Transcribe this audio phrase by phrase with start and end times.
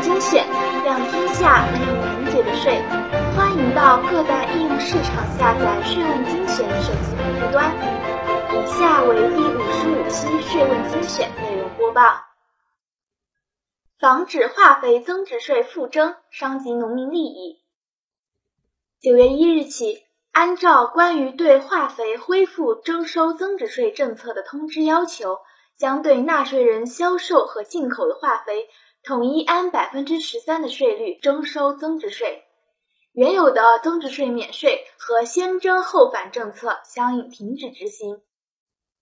[0.00, 0.46] 精选，
[0.84, 2.80] 让天下没有难解的税。
[3.36, 7.72] 欢迎到各大应用市场下载“税问精选”手机客户端。
[8.52, 12.02] 以下为第五十五期《税问精选》内容播报：
[13.98, 17.60] 防止化肥增值税复征，伤及农民利益。
[19.00, 20.02] 九月一日起，
[20.32, 25.38] 按照关于对化肥恢复征收增值税政策的通知要求，
[25.76, 28.68] 将对纳税人销售和进口的化肥
[29.04, 32.44] 统一按百分之十三的税率征收增值税。
[33.12, 38.22] 原有的增值税免税和先征后返政策相应停止执行。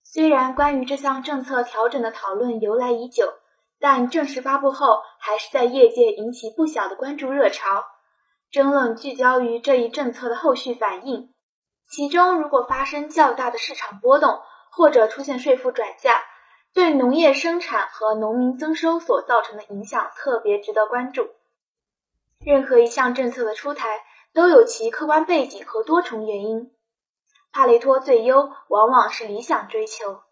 [0.03, 3.33] 虽然关于这项政策调整的讨论由来已久，
[3.79, 7.85] 但正式发布后，还是在业界引起不小的关注热潮。
[8.51, 11.33] 争论聚焦于这一政策的后续反应，
[11.89, 14.41] 其中如果发生较大的市场波动，
[14.73, 16.25] 或者出现税负转嫁，
[16.73, 21.31] 对农业生产和农民增收所造成的影响特别值得关注。
[22.39, 26.73] 任何一项政策的出台都有其客观背景和多重原因，
[27.53, 30.23] 帕累托最优往往是理想追求。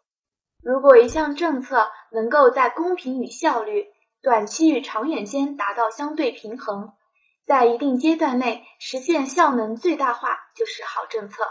[0.62, 3.86] 如果一项政策能够在公平与效率、
[4.22, 6.92] 短期与长远间达到相对平衡。
[7.46, 11.44] 在一定阶段内实现效能最大化就是好政策。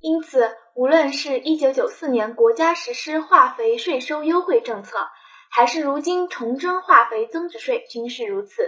[0.00, 5.08] 因此，无论是一九九四年国家实施化肥税收优惠政策，
[5.50, 8.62] 还是如今重征化肥增值税，均是如此。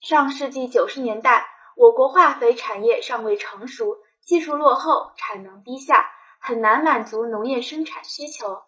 [0.00, 6.06] 上世纪九十年代，我国化肥产业尚未成熟，技术落后，产能低下，
[6.40, 8.62] 很难满足农业生产需求。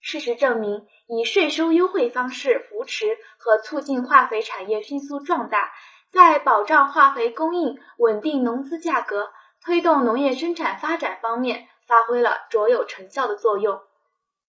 [0.00, 5.70] 事实证明，以税收优惠方式扶持和促进化肥产业迅速壮大。
[6.10, 9.28] 在保障化肥供应、稳定农资价格、
[9.68, 13.82] 推动农业生产发展方面发挥了卓有成效的作用。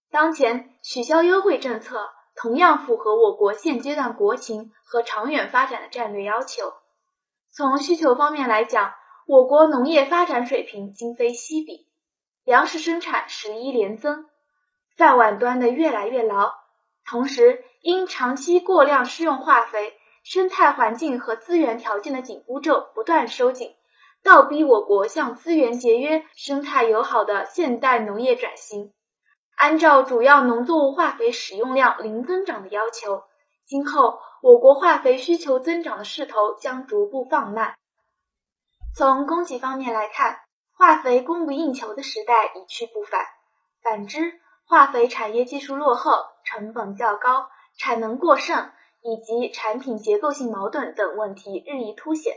[0.09, 6.71] 当前取消优惠政策，同样符合我国现阶段国情和长远发展的战略要求。
[7.51, 8.93] 从需求方面来讲，
[9.27, 11.85] 我国农业发展水平今非昔比，
[12.45, 14.25] 粮食生产十一连增，
[14.95, 16.53] 饭碗端的越来越牢。
[17.05, 19.95] 同时，因长期过量施用化肥。
[20.23, 23.75] 生态环境和资源条件的紧箍咒不断收紧，
[24.23, 28.93] 倒逼我国向资源节约、生态友好的现代农业转型。
[29.55, 33.23] 按照主要农作物化肥使用量零增长的要求，
[33.65, 37.75] 今后我国化肥需求增长的势头将逐步放慢。
[38.95, 40.39] 从供给方面来看，
[40.73, 43.25] 化肥供不应求的时代一去不返。
[43.83, 46.11] 反之，化肥产业技术落后、
[46.43, 48.71] 成本较高、产能过剩。
[49.01, 52.35] 以及产品结构性矛盾等问题日益凸显，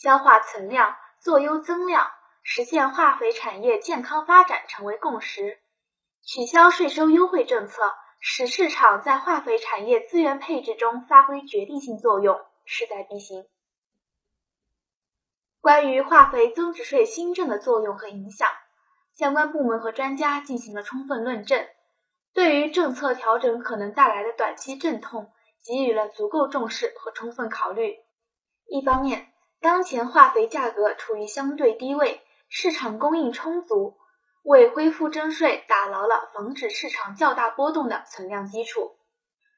[0.00, 2.08] 消化存量、做优增量，
[2.44, 5.58] 实现化肥产业健康发展成为共识。
[6.22, 13.44] 取消税收优惠政策，使市场在化肥产业资源配置中发挥决定性作用，势在必行。
[15.60, 18.48] 关于化肥增值税新政的作用和影响，
[19.16, 21.66] 相关部门和专家进行了充分论证，
[22.32, 25.32] 对于政策调整可能带来的短期阵痛。
[25.66, 27.96] 给予了足够重视和充分考虑。
[28.68, 33.96] 一方面，当前化肥价格处于相对低位，市场供应充足，
[34.42, 38.96] 为恢复征税打牢了防止市场较大波动的存量基础。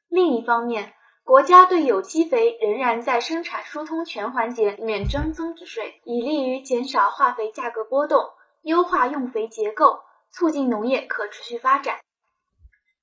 [0.08, 8.30] 另一方面，国家对有机肥仍然在生产疏通全环节免征增值税，以利于减少化肥价格波动，
[8.62, 10.00] 优化用肥结构，
[10.30, 12.00] 促进农业可持续发展。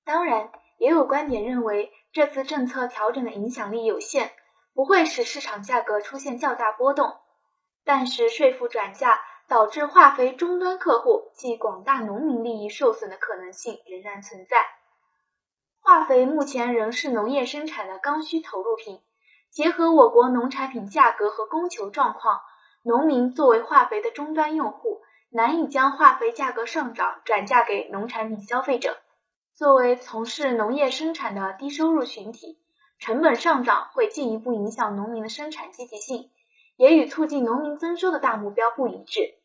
[0.03, 1.93] 当然，也有观点认为。
[2.13, 4.31] 这次政策调整的影响力有限，
[4.77, 7.17] 不会使市场价格出现较大波动。
[7.83, 14.67] 但是税负转嫁导致化肥终端客户及广大农民利益受损的可能性仍然存在。
[15.79, 19.01] 化肥目前仍是农业生产的刚需投入品，
[19.49, 22.41] 结合我国农产品价格和供求状况，
[22.83, 25.01] 农民作为化肥的终端用户，
[25.31, 28.95] 难以将化肥价格上涨转嫁给农产品消费者。
[29.55, 32.59] 作为从事农业生产的低收入群体，
[32.99, 36.31] 成本上涨会进一步影响农民的生产积极性，
[36.75, 39.35] 也与促进农民增收的大目标不一致。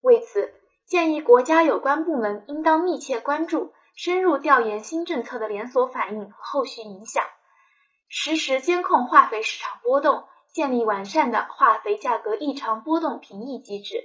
[0.00, 0.52] 为此，
[0.84, 7.24] 建议国家有关部门应当密切关注、深入调研新政策的连锁反应和后续影响，
[8.08, 14.02] 实时监控化肥市场波动，建立完善的化肥价格异常波动评议机制。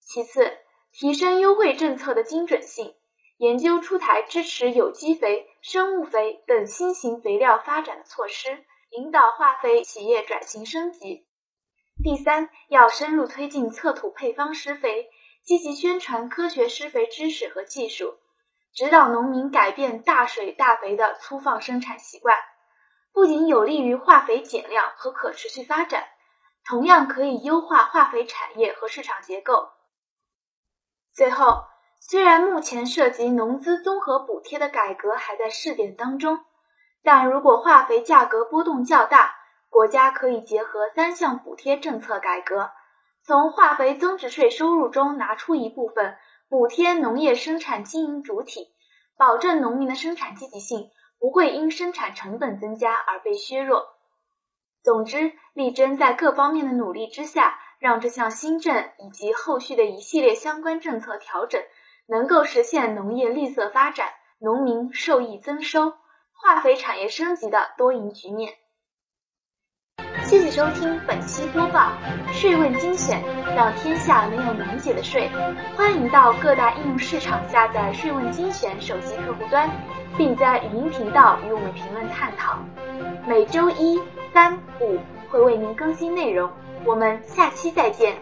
[0.00, 0.58] 其次，
[0.92, 2.94] 提升优惠政策的精准性。
[3.36, 11.28] 研究出台支持有机肥、生物肥等新型肥料发展的措施，引导化肥企业转型升级。
[12.02, 15.10] 第三，要深入推进测土配方施肥，
[15.44, 18.18] 积极宣传科学施肥知识和技术，
[18.72, 22.38] 指导农民改变大水大肥的粗放生产习惯。
[23.12, 26.08] 不仅有利于化肥减量和可持续发展，
[26.64, 29.68] 同样可以优化化肥产业和市场结构。
[31.12, 31.66] 最后，
[32.10, 36.40] 虽然目前涉及农资综合补贴的改革还在试点当中，
[37.02, 39.34] 但如果化肥价格波动较大，
[39.68, 42.70] 国家可以结合三项补贴政策改革，
[43.22, 46.16] 从化肥增值税收入中拿出一部分
[46.48, 48.68] 补贴农业生产经营主体，
[49.18, 50.88] 保证农民的生产积极性
[51.20, 53.84] 不会因生产成本增加而被削弱。
[54.82, 57.60] 总之，力争在各方面的努力之下。
[57.80, 61.62] 让这项新政以及后续的一系列相关政策调整，
[62.10, 64.08] 能够实现农业绿色发展、
[64.38, 65.92] 农民受益增收、
[66.32, 68.54] 化肥产业升级的多赢局面。
[70.22, 71.92] 谢谢收听本期播报，
[72.32, 73.22] 税问精选，
[73.54, 75.28] 让天下没有难解的税。
[75.76, 79.70] 欢迎到各大应用市场下载税问精选手机客户端，
[80.16, 82.58] 并在语音频道与我们评论探讨。
[83.26, 84.00] 每周一、
[84.32, 86.50] 三、五会为您更新内容。
[86.86, 88.16] 我们下期再见。